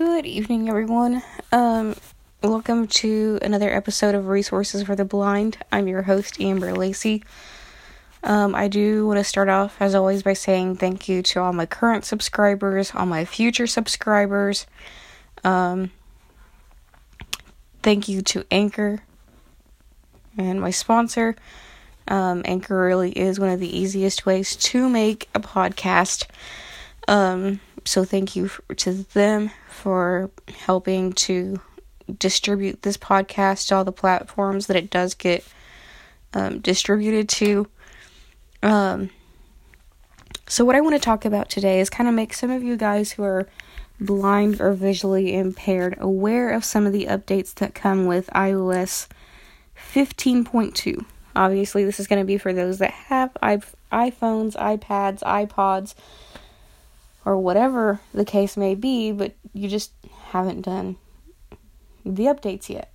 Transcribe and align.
Good 0.00 0.24
evening, 0.24 0.70
everyone. 0.70 1.22
Um, 1.52 1.94
welcome 2.42 2.86
to 2.86 3.38
another 3.42 3.68
episode 3.70 4.14
of 4.14 4.28
Resources 4.28 4.84
for 4.84 4.96
the 4.96 5.04
Blind. 5.04 5.58
I'm 5.70 5.88
your 5.88 6.00
host, 6.00 6.40
Amber 6.40 6.72
Lacey. 6.72 7.22
Um, 8.24 8.54
I 8.54 8.68
do 8.68 9.06
want 9.06 9.18
to 9.18 9.24
start 9.24 9.50
off, 9.50 9.76
as 9.78 9.94
always, 9.94 10.22
by 10.22 10.32
saying 10.32 10.76
thank 10.76 11.06
you 11.06 11.22
to 11.24 11.42
all 11.42 11.52
my 11.52 11.66
current 11.66 12.06
subscribers, 12.06 12.92
all 12.94 13.04
my 13.04 13.26
future 13.26 13.66
subscribers. 13.66 14.66
Um, 15.44 15.90
thank 17.82 18.08
you 18.08 18.22
to 18.22 18.46
Anchor 18.50 19.00
and 20.38 20.62
my 20.62 20.70
sponsor. 20.70 21.36
Um, 22.08 22.40
Anchor 22.46 22.86
really 22.86 23.12
is 23.12 23.38
one 23.38 23.50
of 23.50 23.60
the 23.60 23.78
easiest 23.78 24.24
ways 24.24 24.56
to 24.56 24.88
make 24.88 25.28
a 25.34 25.40
podcast. 25.40 26.24
Um, 27.06 27.60
so 27.84 28.04
thank 28.04 28.36
you 28.36 28.50
to 28.76 28.92
them 28.92 29.50
for 29.68 30.30
helping 30.64 31.12
to 31.12 31.60
distribute 32.18 32.82
this 32.82 32.96
podcast 32.96 33.68
to 33.68 33.76
all 33.76 33.84
the 33.84 33.92
platforms 33.92 34.66
that 34.66 34.76
it 34.76 34.90
does 34.90 35.14
get 35.14 35.44
um, 36.34 36.60
distributed 36.60 37.28
to. 37.28 37.68
Um, 38.62 39.10
so 40.46 40.64
what 40.64 40.76
I 40.76 40.80
want 40.80 40.94
to 40.94 41.00
talk 41.00 41.24
about 41.24 41.48
today 41.48 41.80
is 41.80 41.90
kind 41.90 42.08
of 42.08 42.14
make 42.14 42.34
some 42.34 42.50
of 42.50 42.62
you 42.62 42.76
guys 42.76 43.12
who 43.12 43.22
are 43.22 43.48
blind 44.00 44.60
or 44.60 44.72
visually 44.72 45.34
impaired 45.34 45.96
aware 46.00 46.50
of 46.50 46.64
some 46.64 46.86
of 46.86 46.92
the 46.92 47.06
updates 47.06 47.54
that 47.54 47.74
come 47.74 48.06
with 48.06 48.28
iOS 48.34 49.08
15.2. 49.92 51.04
Obviously, 51.36 51.84
this 51.84 52.00
is 52.00 52.06
going 52.06 52.20
to 52.20 52.26
be 52.26 52.38
for 52.38 52.52
those 52.52 52.78
that 52.78 52.90
have 52.90 53.32
iPhones, 53.42 54.56
iPads, 54.56 55.20
iPods, 55.20 55.94
or 57.24 57.36
whatever 57.36 58.00
the 58.14 58.24
case 58.24 58.56
may 58.56 58.74
be, 58.74 59.12
but 59.12 59.34
you 59.52 59.68
just 59.68 59.92
haven't 60.28 60.62
done 60.62 60.96
the 62.04 62.24
updates 62.24 62.68
yet. 62.68 62.92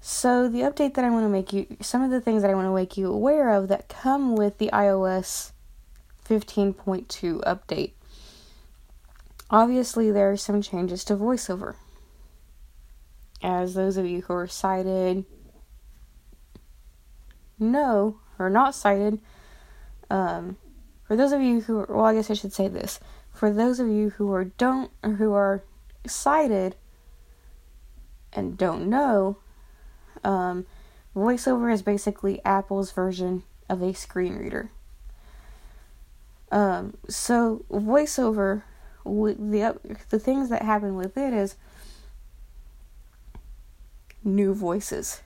So, 0.00 0.48
the 0.48 0.60
update 0.60 0.94
that 0.94 1.04
I 1.04 1.10
want 1.10 1.24
to 1.24 1.28
make 1.28 1.52
you, 1.52 1.76
some 1.80 2.02
of 2.02 2.10
the 2.10 2.20
things 2.20 2.42
that 2.42 2.50
I 2.50 2.54
want 2.54 2.66
to 2.66 2.74
make 2.74 2.96
you 2.96 3.12
aware 3.12 3.50
of 3.50 3.68
that 3.68 3.88
come 3.88 4.34
with 4.34 4.58
the 4.58 4.68
iOS 4.72 5.52
15.2 6.28 7.40
update. 7.42 7.92
Obviously, 9.48 10.10
there 10.10 10.30
are 10.32 10.36
some 10.36 10.60
changes 10.60 11.04
to 11.04 11.14
voiceover. 11.14 11.76
As 13.42 13.74
those 13.74 13.96
of 13.96 14.06
you 14.06 14.22
who 14.22 14.32
are 14.34 14.48
sighted 14.48 15.24
know, 17.58 18.18
or 18.38 18.50
not 18.50 18.74
sighted, 18.74 19.20
um, 20.10 20.56
for 21.06 21.16
those 21.16 21.32
of 21.32 21.40
you 21.40 21.62
who 21.62 21.80
are, 21.80 21.86
well, 21.88 22.04
I 22.04 22.14
guess 22.14 22.30
I 22.30 22.34
should 22.34 22.52
say 22.52 22.68
this. 22.68 23.00
For 23.32 23.50
those 23.50 23.80
of 23.80 23.88
you 23.88 24.10
who 24.10 24.32
are 24.32 24.44
don't 24.44 24.90
who 25.02 25.32
are 25.32 25.62
sighted 26.06 26.76
and 28.32 28.56
don't 28.56 28.88
know, 28.88 29.38
um, 30.24 30.66
VoiceOver 31.16 31.72
is 31.72 31.82
basically 31.82 32.40
Apple's 32.44 32.92
version 32.92 33.42
of 33.68 33.82
a 33.82 33.94
screen 33.94 34.36
reader. 34.36 34.70
Um, 36.50 36.98
so 37.08 37.64
VoiceOver, 37.70 38.62
the 39.04 39.78
the 40.10 40.18
things 40.18 40.50
that 40.50 40.62
happen 40.62 40.94
with 40.94 41.16
it 41.16 41.32
is 41.32 41.56
new 44.22 44.54
voices 44.54 45.22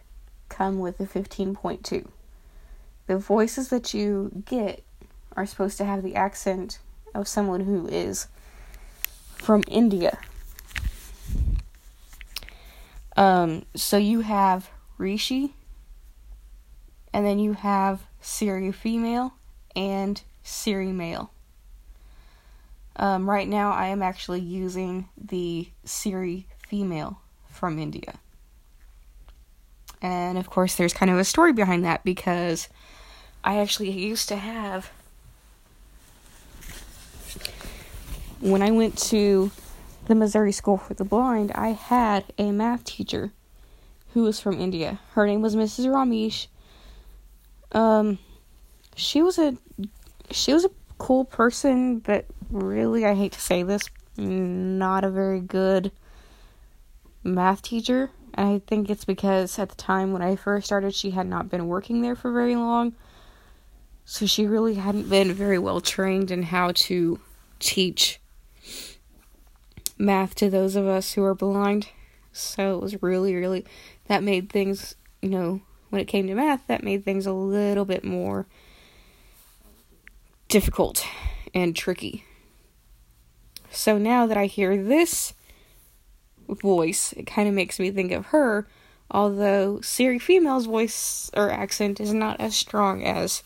come 0.48 0.78
with 0.78 0.98
the 0.98 1.06
15.2. 1.06 2.08
The 3.06 3.18
voices 3.18 3.68
that 3.68 3.92
you 3.92 4.42
get 4.46 4.86
are 5.37 5.47
supposed 5.47 5.79
to 5.79 5.84
have 5.84 6.03
the 6.03 6.15
accent 6.15 6.79
of 7.15 7.29
someone 7.29 7.61
who 7.61 7.87
is 7.87 8.27
from 9.34 9.62
India. 9.69 10.19
Um, 13.17 13.64
so 13.75 13.97
you 13.97 14.20
have 14.20 14.70
Rishi, 14.98 15.55
and 17.13 17.25
then 17.25 17.39
you 17.39 17.55
have 17.55 18.02
Siri 18.20 18.73
female 18.73 19.35
and 19.75 20.20
Siri 20.42 20.92
male. 20.92 21.30
Um, 22.96 23.29
right 23.29 23.48
now, 23.48 23.73
I 23.73 23.89
am 23.89 24.02
actually 24.02 24.41
using 24.41 25.08
the 25.17 25.69
Siri 25.85 26.46
female 26.67 27.20
from 27.51 27.79
India. 27.79 28.19
And 30.02 30.39
of 30.39 30.51
course, 30.51 30.75
there's 30.75 30.92
kind 30.92 31.11
of 31.11 31.19
a 31.19 31.25
story 31.25 31.52
behind 31.52 31.85
that 31.85 32.05
because 32.05 32.69
I 33.45 33.58
actually 33.58 33.91
used 33.91 34.29
to 34.29 34.36
have 34.36 34.91
when 38.41 38.63
I 38.63 38.70
went 38.70 38.98
to 38.98 39.51
the 40.07 40.14
Missouri 40.14 40.52
School 40.52 40.77
for 40.77 40.95
the 40.95 41.05
Blind, 41.05 41.52
I 41.52 41.69
had 41.69 42.24
a 42.39 42.51
math 42.52 42.85
teacher 42.85 43.33
who 44.13 44.23
was 44.23 44.41
from 44.41 44.61
India. 44.61 45.01
Her 45.13 45.27
name 45.27 45.42
was 45.42 45.57
Mrs. 45.57 45.86
Ramesh. 45.86 46.46
Um, 47.73 48.19
she 48.95 49.23
was 49.23 49.39
a 49.39 49.57
she 50.30 50.52
was 50.52 50.64
a 50.64 50.70
cool 50.98 51.25
person, 51.25 51.98
but 51.98 52.27
really, 52.51 53.05
I 53.05 53.14
hate 53.14 53.33
to 53.33 53.41
say 53.41 53.63
this, 53.63 53.89
not 54.17 55.05
a 55.05 55.11
very 55.11 55.41
good 55.41 55.92
math 57.23 57.63
teacher. 57.63 58.11
And 58.35 58.48
I 58.48 58.58
think 58.67 58.91
it's 58.91 59.05
because 59.05 59.58
at 59.58 59.70
the 59.70 59.77
time 59.77 60.13
when 60.13 60.23
I 60.23 60.36
first 60.36 60.67
started, 60.67 60.95
she 60.95 61.11
had 61.11 61.27
not 61.27 61.48
been 61.48 61.69
working 61.69 62.02
there 62.02 62.14
for 62.14 62.33
very 62.33 62.57
long. 62.57 62.95
So 64.05 64.27
she 64.27 64.46
really 64.46 64.75
hadn't 64.75 65.08
been 65.08 65.33
very 65.33 65.58
well 65.58 65.80
trained 65.80 66.30
in 66.30 66.45
how 66.45 66.73
to 66.73 67.19
teach 67.58 68.20
math 69.98 70.34
to 70.36 70.51
those 70.51 70.77
of 70.77 70.86
us 70.86 71.12
who 71.14 71.24
are 71.24 71.34
blind. 71.34 71.89
So 72.33 72.77
it 72.77 72.83
was 72.83 73.02
really, 73.02 73.34
really, 73.34 73.64
that 74.08 74.23
made 74.23 74.51
things, 74.51 74.95
you 75.23 75.30
know, 75.30 75.61
when 75.90 76.01
it 76.01 76.07
came 76.07 76.27
to 76.27 76.34
math, 76.34 76.67
that 76.67 76.84
made 76.84 77.05
things 77.05 77.27
a 77.27 77.33
little 77.33 77.84
bit 77.84 78.05
more 78.05 78.46
difficult 80.48 81.05
and 81.55 81.74
tricky. 81.74 82.24
So 83.70 83.98
now 83.98 84.27
that 84.27 84.36
I 84.36 84.46
hear 84.46 84.83
this 84.83 85.34
voice, 86.48 87.13
it 87.13 87.27
kind 87.27 87.48
of 87.48 87.55
makes 87.55 87.78
me 87.78 87.90
think 87.90 88.13
of 88.13 88.27
her, 88.27 88.67
although 89.11 89.80
Siri 89.80 90.18
female's 90.18 90.67
voice 90.67 91.30
or 91.34 91.51
accent 91.51 92.01
is 92.01 92.13
not 92.13 92.40
as 92.40 92.57
strong 92.57 93.02
as 93.02 93.42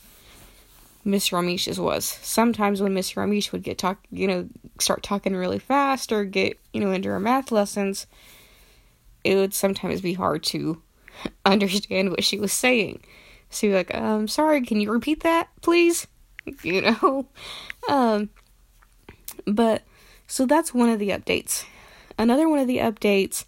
Miss 1.03 1.29
Ramesh's 1.29 1.79
was. 1.79 2.05
Sometimes 2.05 2.81
when 2.81 2.93
Miss 2.93 3.13
Ramesh 3.13 3.51
would 3.51 3.63
get 3.63 3.77
talk, 3.77 3.99
you 4.11 4.27
know, 4.27 4.47
start 4.79 5.03
talking 5.03 5.35
really 5.35 5.59
fast 5.59 6.11
or 6.11 6.25
get, 6.25 6.59
you 6.73 6.81
know, 6.81 6.91
into 6.91 7.09
her 7.09 7.19
math 7.19 7.51
lessons, 7.51 8.07
it 9.23 9.35
would 9.35 9.53
sometimes 9.53 10.01
be 10.01 10.13
hard 10.13 10.43
to 10.43 10.81
understand 11.45 12.11
what 12.11 12.23
she 12.23 12.39
was 12.39 12.53
saying. 12.53 13.01
So 13.49 13.67
you're 13.67 13.75
like, 13.75 13.93
um, 13.93 14.27
sorry, 14.27 14.61
can 14.61 14.79
you 14.79 14.91
repeat 14.91 15.23
that, 15.23 15.49
please? 15.61 16.07
You 16.63 16.81
know? 16.81 17.27
Um, 17.87 18.31
but, 19.45 19.83
so 20.25 20.47
that's 20.47 20.73
one 20.73 20.89
of 20.89 20.97
the 20.97 21.09
updates. 21.09 21.65
Another 22.17 22.49
one 22.49 22.57
of 22.57 22.67
the 22.67 22.79
updates 22.79 23.45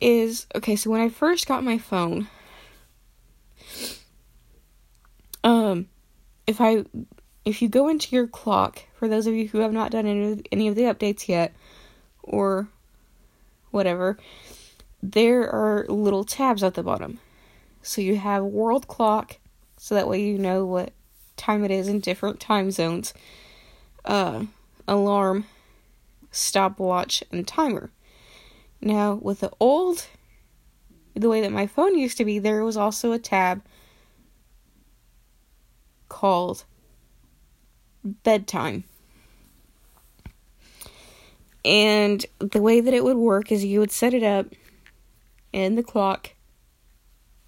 is, 0.00 0.48
okay, 0.56 0.74
so 0.74 0.90
when 0.90 1.00
I 1.00 1.08
first 1.08 1.46
got 1.46 1.62
my 1.62 1.78
phone, 1.78 2.26
um, 5.44 5.88
if 6.46 6.60
I 6.60 6.84
if 7.44 7.60
you 7.60 7.68
go 7.68 7.88
into 7.88 8.14
your 8.14 8.26
clock, 8.26 8.82
for 8.94 9.08
those 9.08 9.26
of 9.26 9.34
you 9.34 9.48
who 9.48 9.58
have 9.58 9.72
not 9.72 9.90
done 9.90 10.06
any, 10.06 10.42
any 10.50 10.68
of 10.68 10.74
the 10.74 10.82
updates 10.82 11.28
yet, 11.28 11.54
or 12.22 12.68
whatever, 13.70 14.18
there 15.02 15.48
are 15.50 15.84
little 15.88 16.24
tabs 16.24 16.62
at 16.62 16.74
the 16.74 16.82
bottom. 16.82 17.20
So 17.82 18.00
you 18.00 18.16
have 18.16 18.44
world 18.44 18.88
clock, 18.88 19.36
so 19.76 19.94
that 19.94 20.08
way 20.08 20.22
you 20.22 20.38
know 20.38 20.64
what 20.64 20.92
time 21.36 21.64
it 21.64 21.70
is 21.70 21.86
in 21.86 22.00
different 22.00 22.40
time 22.40 22.70
zones. 22.70 23.12
Uh, 24.04 24.44
alarm, 24.88 25.44
stopwatch, 26.30 27.22
and 27.30 27.46
timer. 27.46 27.90
Now, 28.80 29.14
with 29.14 29.40
the 29.40 29.50
old, 29.60 30.06
the 31.14 31.28
way 31.28 31.40
that 31.42 31.52
my 31.52 31.66
phone 31.66 31.98
used 31.98 32.16
to 32.18 32.24
be, 32.24 32.38
there 32.38 32.64
was 32.64 32.76
also 32.76 33.12
a 33.12 33.18
tab 33.18 33.62
called 36.24 36.64
bedtime. 38.02 38.84
And 41.66 42.24
the 42.38 42.62
way 42.62 42.80
that 42.80 42.94
it 42.94 43.04
would 43.04 43.18
work 43.18 43.52
is 43.52 43.62
you 43.62 43.80
would 43.80 43.92
set 43.92 44.14
it 44.14 44.22
up 44.22 44.46
in 45.52 45.74
the 45.74 45.82
clock 45.82 46.30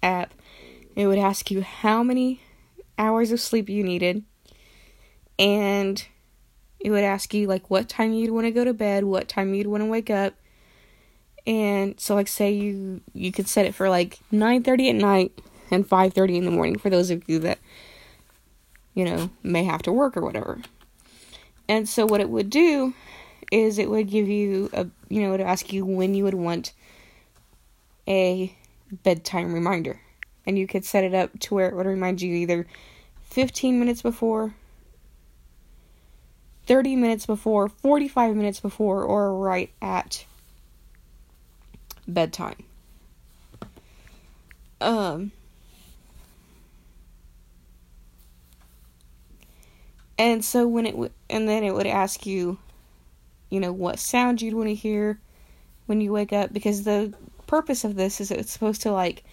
app. 0.03 0.31
It 0.95 1.07
would 1.07 1.17
ask 1.17 1.49
you 1.49 1.63
how 1.63 2.03
many 2.03 2.39
hours 2.99 3.31
of 3.31 3.39
sleep 3.39 3.67
you 3.67 3.83
needed. 3.83 4.23
And 5.39 6.05
it 6.79 6.91
would 6.91 7.03
ask 7.03 7.33
you 7.33 7.47
like 7.47 7.71
what 7.71 7.89
time 7.89 8.13
you'd 8.13 8.29
want 8.29 8.45
to 8.45 8.51
go 8.51 8.63
to 8.63 8.75
bed, 8.75 9.05
what 9.05 9.27
time 9.27 9.55
you'd 9.55 9.65
want 9.65 9.81
to 9.81 9.89
wake 9.89 10.11
up. 10.11 10.35
And 11.47 11.99
so 11.99 12.13
like 12.13 12.27
say 12.27 12.51
you 12.51 13.01
you 13.15 13.31
could 13.31 13.47
set 13.47 13.65
it 13.65 13.73
for 13.73 13.89
like 13.89 14.19
9:30 14.31 14.89
at 14.89 14.95
night 14.95 15.41
and 15.71 15.83
5:30 15.83 16.37
in 16.37 16.45
the 16.45 16.51
morning 16.51 16.77
for 16.77 16.91
those 16.91 17.09
of 17.09 17.27
you 17.27 17.39
that 17.39 17.57
you 18.97 19.05
know, 19.05 19.29
may 19.43 19.63
have 19.63 19.83
to 19.83 19.91
work 19.91 20.17
or 20.17 20.21
whatever. 20.21 20.59
And 21.69 21.87
so 21.87 22.07
what 22.07 22.19
it 22.19 22.31
would 22.31 22.49
do 22.49 22.95
is 23.51 23.77
it 23.77 23.91
would 23.91 24.09
give 24.09 24.27
you 24.27 24.71
a 24.73 24.87
you 25.07 25.21
know, 25.21 25.37
to 25.37 25.43
ask 25.43 25.71
you 25.71 25.85
when 25.85 26.15
you 26.15 26.23
would 26.23 26.33
want 26.33 26.73
a 28.07 28.51
bedtime 29.03 29.53
reminder. 29.53 30.01
And 30.47 30.57
you 30.57 30.65
could 30.65 30.83
set 30.83 31.03
it 31.03 31.13
up 31.13 31.37
to 31.41 31.53
where 31.53 31.69
it 31.69 31.75
would 31.75 31.85
remind 31.85 32.23
you 32.23 32.33
either 32.33 32.65
15 33.29 33.79
minutes 33.79 34.01
before, 34.01 34.55
30 36.65 36.95
minutes 36.95 37.27
before, 37.27 37.69
45 37.69 38.35
minutes 38.35 38.59
before, 38.59 39.03
or 39.03 39.37
right 39.37 39.69
at 39.79 40.25
bedtime. 42.07 42.63
Um, 44.81 45.31
and 50.17 50.43
so 50.43 50.67
when 50.67 50.85
it 50.85 50.91
w- 50.91 51.11
and 51.29 51.47
then 51.47 51.63
it 51.63 51.73
would 51.73 51.87
ask 51.87 52.25
you, 52.25 52.57
you 53.49 53.59
know, 53.59 53.71
what 53.71 53.99
sound 53.99 54.41
you'd 54.41 54.53
want 54.53 54.69
to 54.69 54.75
hear 54.75 55.19
when 55.85 56.01
you 56.01 56.11
wake 56.11 56.33
up 56.33 56.51
because 56.53 56.83
the 56.83 57.13
purpose 57.45 57.83
of 57.83 57.95
this 57.95 58.19
is 58.19 58.29
it's 58.29 58.51
supposed 58.51 58.81
to 58.81 58.91
like 58.91 59.23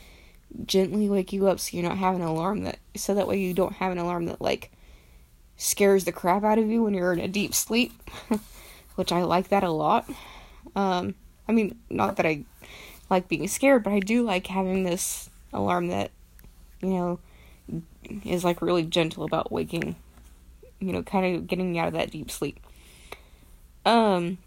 gently 0.67 1.09
wake 1.09 1.33
you 1.33 1.49
up 1.49 1.59
so 1.59 1.77
you're 1.77 1.89
not 1.89 1.99
having 1.99 2.21
an 2.21 2.29
alarm 2.29 2.63
that 2.63 2.79
so 2.95 3.13
that 3.13 3.27
way 3.27 3.41
you 3.41 3.53
don't 3.53 3.73
have 3.75 3.91
an 3.91 3.99
alarm 3.99 4.27
that 4.27 4.41
like 4.41 4.71
scares 5.57 6.05
the 6.05 6.13
crap 6.13 6.45
out 6.45 6.59
of 6.59 6.69
you 6.69 6.83
when 6.83 6.95
you're 6.95 7.13
in 7.13 7.21
a 7.21 7.29
deep 7.29 7.55
sleep, 7.55 7.93
which 8.95 9.13
I 9.13 9.23
like 9.23 9.49
that 9.49 9.63
a 9.63 9.71
lot. 9.71 10.09
Um, 10.75 11.15
I 11.49 11.53
mean, 11.53 11.79
not 11.91 12.17
that 12.17 12.27
I 12.27 12.45
like 13.11 13.29
being 13.29 13.49
scared, 13.49 13.85
but 13.85 13.93
I 13.93 14.01
do 14.01 14.23
like 14.23 14.47
having 14.47 14.85
this 14.85 15.31
alarm 15.53 15.89
that, 15.89 16.11
you 16.81 16.91
know, 16.91 17.21
is 18.25 18.45
like 18.45 18.63
really 18.63 18.85
gentle 18.85 19.25
about 19.25 19.53
waking, 19.53 19.97
you 20.81 20.93
know, 20.93 21.03
kind 21.03 21.37
of 21.37 21.47
getting 21.47 21.73
me 21.73 21.79
out 21.79 21.88
of 21.88 21.94
that 21.94 22.11
deep 22.11 22.31
sleep. 22.31 22.61
Um, 23.85 24.38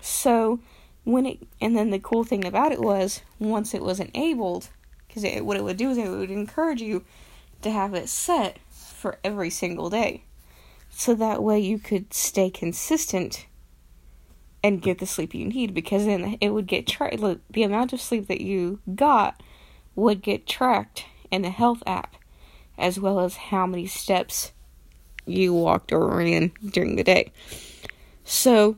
so 0.00 0.60
when 1.04 1.26
it, 1.26 1.38
and 1.60 1.76
then 1.76 1.90
the 1.90 1.98
cool 1.98 2.24
thing 2.24 2.44
about 2.44 2.72
it 2.72 2.80
was 2.80 3.22
once 3.38 3.74
it 3.74 3.82
was 3.82 4.00
enabled, 4.00 4.68
because 5.06 5.24
what 5.42 5.56
it 5.56 5.64
would 5.64 5.76
do 5.76 5.90
is 5.90 5.98
it 5.98 6.08
would 6.08 6.30
encourage 6.30 6.80
you 6.80 7.04
to 7.62 7.70
have 7.70 7.94
it 7.94 8.08
set 8.08 8.58
for 8.70 9.18
every 9.22 9.50
single 9.50 9.90
day. 9.90 10.24
So 10.90 11.14
that 11.14 11.42
way 11.42 11.58
you 11.58 11.78
could 11.78 12.12
stay 12.12 12.50
consistent 12.50 13.46
and 14.62 14.82
get 14.82 14.98
the 14.98 15.06
sleep 15.06 15.34
you 15.34 15.46
need 15.46 15.74
because 15.74 16.04
then 16.04 16.36
it 16.40 16.50
would 16.50 16.66
get 16.66 16.86
tracked. 16.86 17.20
The 17.50 17.62
amount 17.62 17.92
of 17.92 18.00
sleep 18.00 18.28
that 18.28 18.40
you 18.40 18.80
got 18.94 19.42
would 19.94 20.22
get 20.22 20.46
tracked 20.46 21.06
in 21.30 21.42
the 21.42 21.50
health 21.50 21.82
app, 21.86 22.16
as 22.78 23.00
well 23.00 23.20
as 23.20 23.36
how 23.36 23.66
many 23.66 23.86
steps 23.86 24.52
you 25.26 25.54
walked 25.54 25.92
or 25.92 26.16
ran 26.16 26.52
during 26.70 26.96
the 26.96 27.04
day. 27.04 27.32
So, 28.24 28.76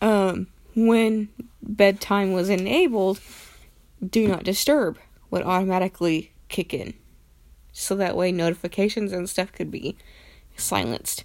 um, 0.00 0.46
when 0.74 1.28
bedtime 1.62 2.32
was 2.32 2.48
enabled, 2.48 3.20
do 4.06 4.28
not 4.28 4.44
disturb 4.44 4.98
would 5.30 5.42
automatically 5.42 6.32
kick 6.48 6.72
in. 6.72 6.94
So 7.72 7.94
that 7.96 8.16
way 8.16 8.32
notifications 8.32 9.12
and 9.12 9.28
stuff 9.28 9.52
could 9.52 9.70
be 9.70 9.96
silenced. 10.56 11.24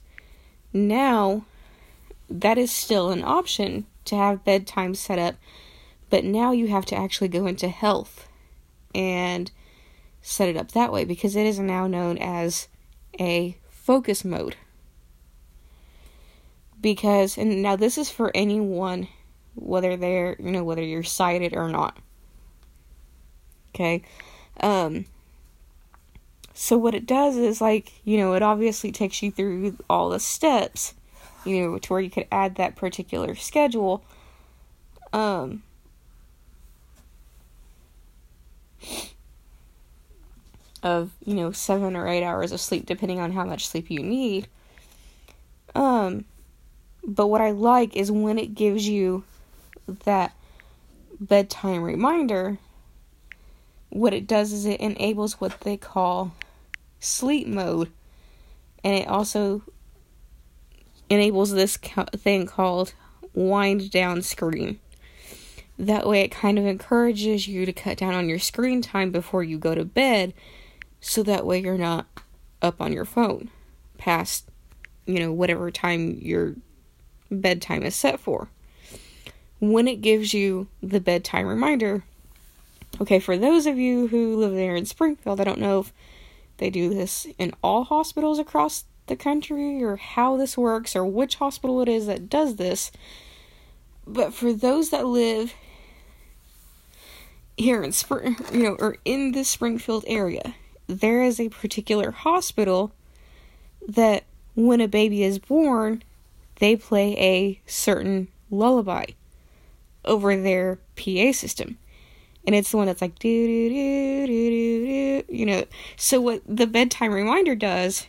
Now, 0.71 1.45
that 2.29 2.57
is 2.57 2.71
still 2.71 3.11
an 3.11 3.23
option 3.23 3.85
to 4.05 4.15
have 4.15 4.43
bedtime 4.43 4.95
set 4.95 5.19
up, 5.19 5.35
but 6.09 6.23
now 6.23 6.51
you 6.51 6.67
have 6.67 6.85
to 6.87 6.95
actually 6.95 7.27
go 7.27 7.45
into 7.45 7.69
health 7.69 8.27
and 8.93 9.51
set 10.21 10.49
it 10.49 10.57
up 10.57 10.71
that 10.71 10.91
way 10.91 11.05
because 11.05 11.35
it 11.35 11.45
is 11.45 11.59
now 11.59 11.87
known 11.87 12.17
as 12.17 12.67
a 13.19 13.57
focus 13.83 14.25
mode. 14.25 14.55
Because, 16.81 17.37
and 17.37 17.61
now 17.61 17.75
this 17.75 17.97
is 17.97 18.09
for 18.09 18.31
anyone, 18.35 19.07
whether 19.55 19.95
they're, 19.95 20.35
you 20.39 20.51
know, 20.51 20.63
whether 20.63 20.81
you're 20.81 21.03
sighted 21.03 21.53
or 21.53 21.69
not. 21.69 21.97
Okay? 23.73 24.01
Um, 24.59 25.05
so 26.53 26.77
what 26.77 26.95
it 26.95 27.05
does 27.05 27.37
is 27.37 27.61
like, 27.61 27.93
you 28.03 28.17
know, 28.17 28.33
it 28.33 28.41
obviously 28.41 28.91
takes 28.91 29.21
you 29.21 29.31
through 29.31 29.77
all 29.89 30.09
the 30.09 30.19
steps 30.19 30.93
you 31.45 31.61
know, 31.61 31.77
to 31.77 31.93
where 31.93 32.01
you 32.01 32.09
could 32.09 32.27
add 32.31 32.55
that 32.55 32.75
particular 32.75 33.35
schedule. 33.35 34.03
Um, 35.11 35.63
of 40.83 41.11
you 41.25 41.33
know 41.33 41.51
seven 41.51 41.95
or 41.95 42.07
eight 42.07 42.23
hours 42.23 42.51
of 42.51 42.59
sleep 42.59 42.85
depending 42.85 43.19
on 43.19 43.31
how 43.31 43.45
much 43.45 43.67
sleep 43.67 43.89
you 43.89 43.99
need 43.99 44.47
um 45.75 46.25
but 47.03 47.27
what 47.27 47.41
i 47.41 47.51
like 47.51 47.95
is 47.95 48.11
when 48.11 48.37
it 48.37 48.53
gives 48.53 48.87
you 48.87 49.23
that 50.05 50.33
bedtime 51.19 51.81
reminder 51.81 52.57
what 53.89 54.13
it 54.13 54.27
does 54.27 54.51
is 54.51 54.65
it 54.65 54.79
enables 54.79 55.39
what 55.39 55.59
they 55.61 55.77
call 55.77 56.33
sleep 56.99 57.47
mode 57.47 57.89
and 58.83 58.95
it 58.95 59.07
also 59.07 59.61
enables 61.09 61.51
this 61.51 61.77
thing 61.77 62.45
called 62.45 62.93
wind 63.33 63.91
down 63.91 64.21
screen. 64.21 64.79
That 65.79 66.07
way, 66.07 66.21
it 66.21 66.31
kind 66.31 66.59
of 66.59 66.65
encourages 66.65 67.47
you 67.47 67.65
to 67.65 67.73
cut 67.73 67.97
down 67.97 68.13
on 68.13 68.29
your 68.29 68.39
screen 68.39 68.81
time 68.81 69.11
before 69.11 69.43
you 69.43 69.57
go 69.57 69.73
to 69.73 69.85
bed, 69.85 70.33
so 71.05 71.21
that 71.21 71.45
way 71.45 71.59
you're 71.59 71.77
not 71.77 72.07
up 72.61 72.79
on 72.79 72.93
your 72.93 73.03
phone 73.03 73.49
past, 73.97 74.47
you 75.05 75.19
know, 75.19 75.33
whatever 75.33 75.69
time 75.69 76.17
your 76.21 76.55
bedtime 77.29 77.83
is 77.83 77.93
set 77.93 78.21
for. 78.21 78.47
When 79.59 79.89
it 79.89 80.01
gives 80.01 80.33
you 80.33 80.69
the 80.81 81.01
bedtime 81.01 81.45
reminder, 81.45 82.05
okay, 83.01 83.19
for 83.19 83.37
those 83.37 83.65
of 83.65 83.77
you 83.77 84.07
who 84.07 84.37
live 84.37 84.53
there 84.53 84.77
in 84.77 84.85
Springfield, 84.85 85.41
I 85.41 85.43
don't 85.43 85.59
know 85.59 85.81
if 85.81 85.93
they 86.57 86.69
do 86.69 86.89
this 86.89 87.27
in 87.37 87.53
all 87.61 87.83
hospitals 87.83 88.39
across 88.39 88.85
the 89.07 89.17
country 89.17 89.83
or 89.83 89.97
how 89.97 90.37
this 90.37 90.57
works 90.57 90.95
or 90.95 91.05
which 91.05 91.35
hospital 91.35 91.81
it 91.81 91.89
is 91.89 92.07
that 92.07 92.29
does 92.29 92.55
this. 92.55 92.93
But 94.07 94.33
for 94.33 94.53
those 94.53 94.89
that 94.91 95.05
live 95.05 95.53
here 97.57 97.83
in 97.83 97.91
Spring, 97.91 98.37
you 98.53 98.63
know, 98.63 98.77
or 98.79 98.95
in 99.03 99.33
the 99.33 99.43
Springfield 99.43 100.05
area, 100.07 100.55
there 100.87 101.23
is 101.23 101.39
a 101.39 101.49
particular 101.49 102.11
hospital 102.11 102.93
that 103.87 104.23
when 104.55 104.81
a 104.81 104.87
baby 104.87 105.23
is 105.23 105.39
born, 105.39 106.03
they 106.59 106.75
play 106.75 107.17
a 107.17 107.61
certain 107.65 108.27
lullaby 108.49 109.05
over 110.05 110.35
their 110.35 110.79
PA 110.95 111.31
system. 111.31 111.77
And 112.45 112.55
it's 112.55 112.71
the 112.71 112.77
one 112.77 112.87
that's 112.87 113.01
like 113.01 113.17
do 113.19 113.47
do 113.47 113.69
do 113.69 114.27
do 114.27 115.25
do 115.27 115.33
you 115.33 115.45
know. 115.45 115.65
So 115.95 116.19
what 116.19 116.41
the 116.45 116.67
bedtime 116.67 117.13
reminder 117.13 117.55
does 117.55 118.05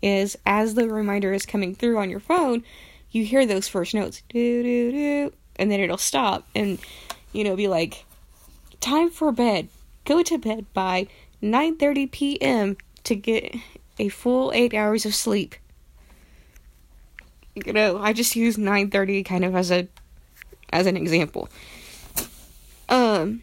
is 0.00 0.38
as 0.46 0.74
the 0.74 0.88
reminder 0.88 1.32
is 1.32 1.44
coming 1.44 1.74
through 1.74 1.98
on 1.98 2.08
your 2.08 2.20
phone, 2.20 2.62
you 3.10 3.24
hear 3.24 3.46
those 3.46 3.66
first 3.66 3.94
notes, 3.94 4.22
do 4.28 4.62
do 4.62 4.92
do, 4.92 5.32
and 5.56 5.70
then 5.70 5.80
it'll 5.80 5.98
stop 5.98 6.46
and 6.54 6.78
you 7.32 7.42
know 7.42 7.56
be 7.56 7.68
like, 7.68 8.04
time 8.80 9.10
for 9.10 9.32
bed. 9.32 9.68
Go 10.08 10.22
to 10.22 10.38
bed 10.38 10.64
by 10.72 11.06
9:30 11.42 12.10
p.m. 12.10 12.78
to 13.04 13.14
get 13.14 13.54
a 13.98 14.08
full 14.08 14.50
eight 14.54 14.72
hours 14.72 15.04
of 15.04 15.14
sleep. 15.14 15.54
You 17.54 17.74
know, 17.74 17.98
I 17.98 18.14
just 18.14 18.34
use 18.34 18.56
9:30 18.56 19.22
kind 19.26 19.44
of 19.44 19.54
as 19.54 19.70
a 19.70 19.86
as 20.72 20.86
an 20.86 20.96
example. 20.96 21.50
Um. 22.88 23.42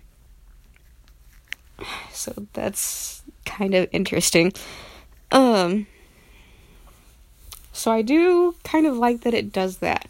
So 2.11 2.47
that's 2.53 3.21
kind 3.45 3.75
of 3.75 3.87
interesting. 3.91 4.51
Um 5.31 5.85
so 7.73 7.91
I 7.91 8.01
do 8.01 8.55
kind 8.63 8.87
of 8.87 8.97
like 8.97 9.21
that 9.21 9.35
it 9.35 9.51
does 9.51 9.77
that. 9.77 10.09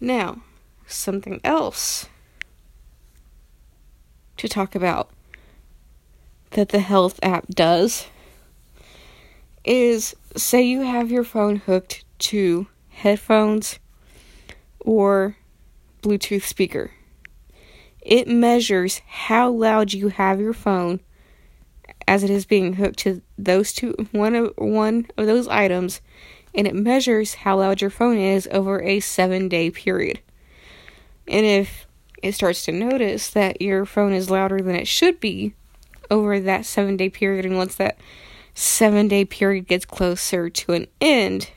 Now, 0.00 0.42
something 0.88 1.40
else 1.44 2.08
to 4.36 4.48
talk 4.48 4.74
about 4.74 5.10
that 6.50 6.70
the 6.70 6.80
health 6.80 7.18
app 7.22 7.46
does 7.48 8.06
is 9.64 10.14
say 10.36 10.62
you 10.62 10.82
have 10.82 11.10
your 11.10 11.24
phone 11.24 11.56
hooked 11.56 12.04
to 12.18 12.66
headphones 12.88 13.78
or 14.80 15.36
Bluetooth 16.02 16.44
speaker. 16.44 16.92
It 18.00 18.28
measures 18.28 19.02
how 19.06 19.50
loud 19.50 19.92
you 19.92 20.08
have 20.08 20.40
your 20.40 20.52
phone 20.52 21.00
as 22.06 22.22
it 22.22 22.30
is 22.30 22.46
being 22.46 22.74
hooked 22.74 23.00
to 23.00 23.20
those 23.36 23.72
two 23.72 23.94
one 24.12 24.34
of 24.36 24.52
one 24.56 25.08
of 25.16 25.26
those 25.26 25.48
items 25.48 26.00
and 26.54 26.66
it 26.66 26.74
measures 26.74 27.34
how 27.34 27.58
loud 27.58 27.80
your 27.80 27.90
phone 27.90 28.16
is 28.16 28.48
over 28.50 28.80
a 28.80 28.98
7-day 28.98 29.70
period. 29.70 30.20
And 31.28 31.44
if 31.44 31.85
it 32.26 32.34
starts 32.34 32.64
to 32.64 32.72
notice 32.72 33.30
that 33.30 33.62
your 33.62 33.86
phone 33.86 34.12
is 34.12 34.30
louder 34.30 34.60
than 34.60 34.74
it 34.74 34.88
should 34.88 35.20
be 35.20 35.54
over 36.10 36.38
that 36.40 36.62
7-day 36.62 37.08
period 37.10 37.44
and 37.44 37.56
once 37.56 37.76
that 37.76 37.98
7-day 38.54 39.24
period 39.24 39.66
gets 39.66 39.84
closer 39.84 40.48
to 40.48 40.72
an 40.72 40.86
end, 41.00 41.50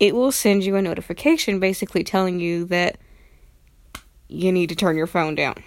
it 0.00 0.14
will 0.14 0.32
send 0.32 0.64
you 0.64 0.76
a 0.76 0.82
notification 0.82 1.60
basically 1.60 2.04
telling 2.04 2.40
you 2.40 2.64
that 2.66 2.98
you 4.28 4.52
need 4.52 4.68
to 4.68 4.76
turn 4.76 4.96
your 4.96 5.06
phone 5.06 5.34
down. 5.34 5.62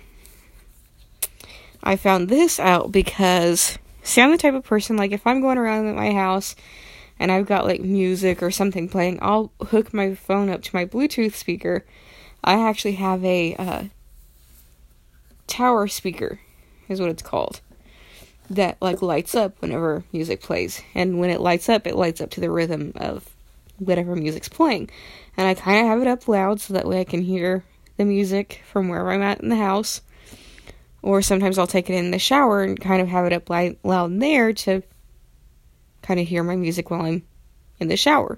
I 1.83 1.95
found 1.95 2.29
this 2.29 2.59
out 2.59 2.91
because 2.91 3.79
see 4.03 4.21
I'm 4.21 4.31
the 4.31 4.37
type 4.37 4.53
of 4.53 4.63
person 4.63 4.97
like 4.97 5.11
if 5.11 5.25
I'm 5.25 5.41
going 5.41 5.57
around 5.57 5.87
at 5.87 5.95
my 5.95 6.11
house 6.11 6.55
and 7.19 7.31
I've 7.31 7.47
got 7.47 7.65
like 7.65 7.81
music 7.81 8.41
or 8.43 8.51
something 8.51 8.87
playing, 8.89 9.19
I'll 9.21 9.51
hook 9.67 9.93
my 9.93 10.13
phone 10.15 10.49
up 10.49 10.61
to 10.63 10.75
my 10.75 10.85
Bluetooth 10.85 11.33
speaker. 11.33 11.85
I 12.43 12.67
actually 12.67 12.93
have 12.93 13.23
a 13.23 13.55
uh, 13.55 13.83
tower 15.47 15.87
speaker, 15.87 16.39
is 16.87 16.99
what 16.99 17.09
it's 17.09 17.21
called, 17.21 17.61
that 18.49 18.77
like 18.81 19.01
lights 19.01 19.35
up 19.35 19.61
whenever 19.61 20.03
music 20.11 20.41
plays, 20.41 20.81
and 20.95 21.19
when 21.19 21.29
it 21.29 21.41
lights 21.41 21.69
up, 21.69 21.87
it 21.87 21.95
lights 21.95 22.21
up 22.21 22.31
to 22.31 22.41
the 22.41 22.51
rhythm 22.51 22.93
of 22.95 23.29
whatever 23.77 24.15
music's 24.15 24.49
playing, 24.49 24.89
and 25.37 25.47
I 25.47 25.53
kind 25.53 25.79
of 25.79 25.85
have 25.87 26.01
it 26.01 26.07
up 26.07 26.27
loud 26.27 26.59
so 26.59 26.73
that 26.73 26.87
way 26.87 26.99
I 26.99 27.05
can 27.05 27.21
hear 27.21 27.63
the 27.97 28.05
music 28.05 28.61
from 28.71 28.89
wherever 28.89 29.11
I'm 29.11 29.21
at 29.21 29.41
in 29.41 29.49
the 29.49 29.55
house. 29.55 30.01
Or 31.03 31.23
sometimes 31.23 31.57
I'll 31.57 31.65
take 31.65 31.89
it 31.89 31.95
in 31.95 32.11
the 32.11 32.19
shower 32.19 32.61
and 32.61 32.79
kind 32.79 33.01
of 33.01 33.07
have 33.07 33.25
it 33.25 33.33
up 33.33 33.49
light, 33.49 33.79
loud 33.83 34.19
there 34.19 34.53
to 34.53 34.83
kind 36.03 36.19
of 36.19 36.27
hear 36.27 36.43
my 36.43 36.55
music 36.55 36.91
while 36.91 37.01
I'm 37.01 37.23
in 37.79 37.87
the 37.87 37.97
shower. 37.97 38.37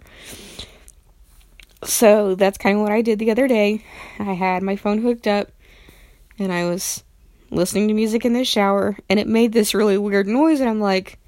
So 1.86 2.36
that's 2.36 2.58
kind 2.58 2.78
of 2.78 2.82
what 2.84 2.92
I 2.92 3.02
did 3.02 3.20
the 3.20 3.32
other 3.32 3.48
day. 3.48 3.84
I 4.20 4.34
had 4.34 4.63
my 4.63 4.75
phone 4.75 5.02
hooked 5.02 5.28
up 5.28 5.52
and 6.40 6.52
I 6.52 6.66
was 6.66 7.04
listening 7.50 7.88
to 7.88 7.94
music 7.94 8.25
in 8.25 8.34
the 8.34 8.44
shower 8.44 8.98
and 9.10 9.20
it 9.20 9.28
made 9.28 9.54
this 9.54 9.74
really 9.74 9.98
weird 9.98 10.28
noise 10.28 10.60
and 10.60 10.70
I'm 10.70 10.80
like 10.80 11.20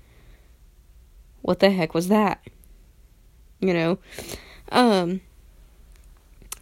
what 1.42 1.60
the 1.60 1.70
heck 1.70 1.94
was 1.94 2.08
that? 2.08 2.42
You 3.60 3.74
know. 3.74 4.00
Um 4.72 5.22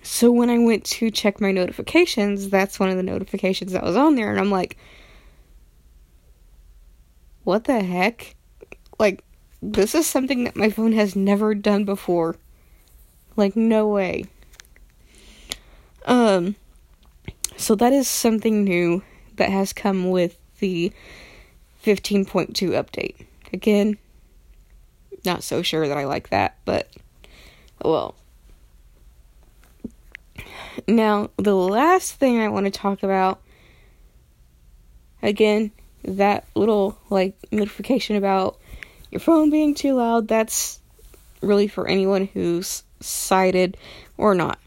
so 0.04 0.32
when 0.32 0.50
I 0.50 0.58
went 0.58 0.84
to 0.86 1.10
check 1.10 1.40
my 1.40 1.54
notifications, 1.54 2.50
that's 2.50 2.80
one 2.80 2.90
of 2.90 2.98
the 2.98 3.04
notifications 3.04 3.72
that 3.72 3.84
was 3.84 3.96
on 3.96 4.16
there, 4.16 4.30
and 4.30 4.40
I'm 4.40 4.52
like, 4.52 4.78
what 7.46 7.64
the 7.64 7.82
heck? 7.82 8.36
Like, 9.00 9.24
this 9.62 9.96
is 9.96 10.06
something 10.06 10.44
that 10.44 10.58
my 10.58 10.70
phone 10.70 10.92
has 10.92 11.16
never 11.16 11.56
done 11.56 11.86
before. 11.86 12.36
Like, 13.36 13.56
no 13.56 13.88
way. 13.88 14.26
Um, 16.06 16.56
so 17.58 17.76
that 17.76 17.94
is 17.94 18.08
something 18.08 18.64
new 18.64 19.04
that 19.36 19.50
has 19.50 19.74
come 19.74 20.10
with 20.10 20.38
the 20.60 20.92
15.2 21.84 22.54
update. 22.54 23.26
Again, 23.52 23.98
not 25.26 25.44
so 25.44 25.62
sure 25.62 25.88
that 25.88 25.98
I 25.98 26.06
like 26.06 26.30
that, 26.30 26.58
but 26.66 26.90
well, 27.84 28.16
now, 30.88 31.30
the 31.38 31.56
last 31.56 32.16
thing 32.16 32.40
I 32.40 32.50
want 32.50 32.66
to 32.66 32.72
talk 32.72 33.04
about 33.04 33.42
again, 35.22 35.72
that 36.04 36.46
little 36.56 36.98
like 37.10 37.36
notification 37.52 38.16
about 38.16 38.58
your 39.12 39.20
phone 39.20 39.50
being 39.50 39.76
too 39.76 39.94
loud, 39.94 40.28
that's 40.28 40.80
really 41.42 41.68
for 41.68 41.88
anyone 41.88 42.28
who's 42.34 42.84
sighted 43.04 43.78
or 44.18 44.34
not. 44.34 44.60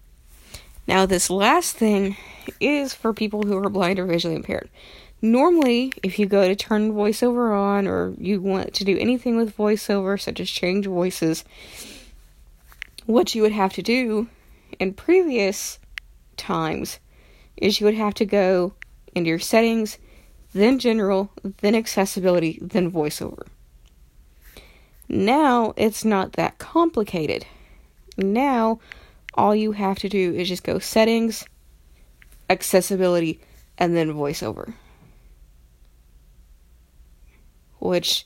Now, 0.87 1.07
this 1.07 1.31
last 1.31 1.77
thing 1.77 2.17
is 2.61 2.95
for 2.95 3.13
people 3.13 3.43
who 3.43 3.57
are 3.57 3.69
blind 3.69 3.99
or 3.99 4.07
visually 4.07 4.37
impaired. 4.37 4.69
Normally, 5.23 5.93
if 6.03 6.19
you 6.19 6.27
go 6.27 6.47
to 6.47 6.55
turn 6.55 6.93
voiceover 6.93 7.57
on 7.57 7.87
or 7.87 8.15
you 8.19 8.41
want 8.41 8.75
to 8.75 8.85
do 8.85 8.99
anything 8.99 9.37
with 9.37 9.57
voiceover, 9.57 10.21
such 10.21 10.41
as 10.41 10.51
change 10.51 10.87
voices, 10.87 11.45
what 13.07 13.35
you 13.35 13.43
would 13.43 13.53
have 13.53 13.73
to 13.75 13.83
do 13.83 14.29
in 14.79 14.93
previous 14.93 15.79
times 16.37 16.99
is 17.57 17.81
you 17.81 17.87
would 17.87 17.95
have 17.95 18.15
to 18.15 18.25
go 18.25 18.75
into 19.15 19.29
your 19.29 19.39
settings, 19.39 19.99
then 20.53 20.79
general, 20.79 21.31
then 21.61 21.75
accessibility, 21.75 22.59
then 22.61 22.91
voiceover. 22.91 23.47
Now 25.09 25.73
it's 25.77 26.05
not 26.05 26.33
that 26.33 26.59
complicated. 26.59 27.47
Now 28.17 28.81
all 29.35 29.55
you 29.55 29.73
have 29.73 29.99
to 29.99 30.09
do 30.09 30.33
is 30.35 30.49
just 30.49 30.65
go 30.65 30.79
settings, 30.79 31.45
accessibility, 32.49 33.41
and 33.79 33.97
then 33.97 34.15
voiceover. 34.15 34.73
Which 37.79 38.25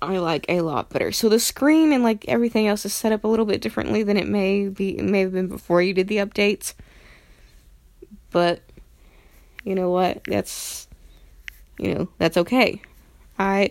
I 0.00 0.18
like 0.18 0.46
a 0.48 0.60
lot 0.60 0.90
better. 0.90 1.10
So 1.10 1.28
the 1.28 1.40
screen 1.40 1.92
and 1.92 2.04
like 2.04 2.28
everything 2.28 2.68
else 2.68 2.84
is 2.84 2.94
set 2.94 3.12
up 3.12 3.24
a 3.24 3.28
little 3.28 3.46
bit 3.46 3.60
differently 3.60 4.02
than 4.02 4.16
it 4.16 4.28
may 4.28 4.68
be 4.68 4.98
it 4.98 5.04
may 5.04 5.20
have 5.20 5.32
been 5.32 5.48
before 5.48 5.82
you 5.82 5.92
did 5.94 6.08
the 6.08 6.18
updates. 6.18 6.74
But 8.30 8.60
you 9.64 9.74
know 9.74 9.90
what? 9.90 10.22
That's 10.24 10.86
you 11.78 11.94
know, 11.94 12.08
that's 12.18 12.36
okay. 12.36 12.80
I 13.38 13.70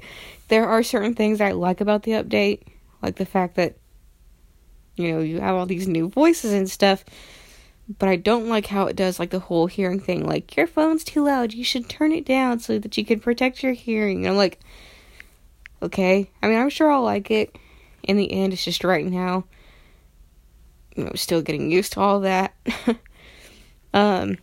there 0.50 0.68
are 0.68 0.84
certain 0.84 1.15
things 1.15 1.42
I 1.42 1.51
like 1.51 1.80
about 1.80 2.04
the 2.04 2.12
update, 2.12 2.63
like 3.01 3.15
the 3.15 3.25
fact 3.25 3.56
that 3.56 3.77
you 4.96 5.12
know, 5.12 5.20
you 5.20 5.40
have 5.40 5.56
all 5.56 5.66
these 5.66 5.88
new 5.88 6.10
voices 6.10 6.54
and 6.54 6.70
stuff, 6.70 7.04
but 8.00 8.10
I 8.10 8.16
don't 8.16 8.48
like 8.48 8.68
how 8.68 8.88
it 8.88 8.96
does 8.96 9.20
like 9.20 9.30
the 9.30 9.40
whole 9.40 9.68
hearing 9.68 10.00
thing 10.00 10.25
like 10.25 10.56
your 10.56 10.68
phone's 10.68 11.04
too 11.04 11.24
loud, 11.24 11.54
you 11.54 11.64
should 11.64 11.90
turn 11.90 12.12
it 12.12 12.25
down 12.25 12.60
so 12.60 12.80
that 12.80 12.98
you 12.98 13.06
can 13.06 13.20
protect 13.20 13.64
your 13.64 13.74
hearing. 13.74 14.20
And 14.20 14.30
I'm 14.30 14.38
like 14.38 14.60
Okay? 15.82 16.32
I 16.42 16.48
mean, 16.48 16.58
I'm 16.58 16.70
sure 16.70 16.92
I'll 16.92 17.04
like 17.04 17.30
it. 17.30 17.58
In 18.04 18.18
the 18.18 18.32
end, 18.32 18.54
it's 18.54 18.66
just 18.66 18.84
right 18.84 19.06
now. 19.06 19.46
You 20.96 21.06
know, 21.06 21.12
still 21.16 21.42
getting 21.42 21.70
used 21.70 21.94
to 21.94 22.00
all 22.00 22.22
that. 22.22 22.56
um, 23.94 24.38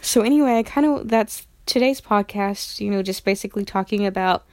so 0.00 0.22
anyway, 0.22 0.58
I 0.58 0.62
kind 0.62 0.86
of 0.86 1.08
that's 1.08 1.46
today's 1.66 2.00
podcast. 2.00 2.80
You 2.80 2.90
know, 2.90 3.02
just 3.02 3.24
basically 3.24 3.64
talking 3.64 4.04
about 4.04 4.44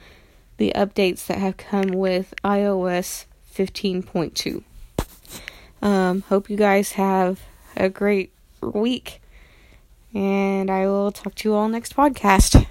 the 0.58 0.72
updates 0.76 1.26
that 1.28 1.38
have 1.38 1.58
come 1.58 1.90
with 1.90 2.34
iOS 2.44 3.26
15.2. 3.54 4.64
Um, 5.82 6.22
hope 6.24 6.50
you 6.50 6.58
guys 6.58 6.94
have 6.94 7.40
a 7.78 7.90
great 7.90 8.34
week, 8.62 9.22
and 10.14 10.70
I 10.70 10.86
will 10.88 11.12
talk 11.12 11.36
to 11.36 11.50
you 11.50 11.56
all 11.56 11.70
next 11.70 11.96
podcast. 11.96 12.66